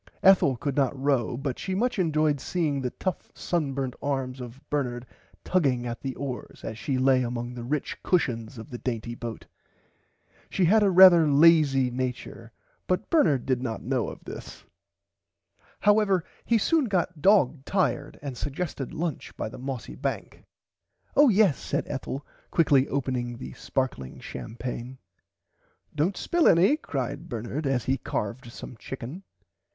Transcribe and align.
Ethel 0.23 0.57
could 0.57 0.75
not 0.75 0.99
row 0.99 1.37
but 1.37 1.59
she 1.59 1.75
much 1.75 1.99
enjoyed 1.99 2.41
seeing 2.41 2.81
the 2.81 2.89
tough 2.89 3.29
sunburnt 3.35 3.93
arms 4.01 4.41
of 4.41 4.59
Bernard 4.67 5.05
tugging 5.43 5.85
at 5.85 6.01
the 6.01 6.15
oars 6.15 6.63
as 6.63 6.79
she 6.79 6.97
lay 6.97 7.21
among 7.21 7.53
the 7.53 7.63
rich 7.63 8.01
cushons 8.01 8.57
of 8.57 8.71
the 8.71 8.79
dainty 8.79 9.13
boat. 9.13 9.45
She 10.49 10.65
had 10.65 10.81
a 10.81 10.89
rarther 10.89 11.27
lazy 11.31 11.91
nature 11.91 12.51
but 12.87 13.11
Bernard 13.11 13.45
did 13.45 13.61
not 13.61 13.83
know 13.83 14.09
of 14.09 14.23
this. 14.23 14.65
However 15.81 16.23
he 16.45 16.57
soon 16.57 16.85
got 16.85 17.21
dog 17.21 17.63
tired 17.63 18.17
and 18.23 18.35
sugested 18.35 18.95
lunch 18.95 19.37
by 19.37 19.49
the 19.49 19.59
mossy 19.59 19.93
bank. 19.93 20.43
Oh 21.15 21.29
yes 21.29 21.59
said 21.59 21.85
Ethel 21.87 22.25
quickly 22.49 22.87
opening 22.87 23.37
the 23.37 23.53
sparkling 23.53 24.19
champaigne. 24.19 24.97
Dont 25.93 26.17
spill 26.17 26.47
any 26.47 26.75
cried 26.75 27.29
Bernard 27.29 27.67
as 27.67 27.85
he 27.85 27.97
carved 27.99 28.51
some 28.51 28.75
chicken. 28.77 29.21